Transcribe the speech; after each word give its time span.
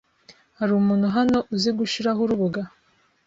Hari 0.57 0.71
umuntu 0.79 1.07
hano 1.15 1.37
uzi 1.53 1.69
gushiraho 1.79 2.19
urubuga? 2.25 2.61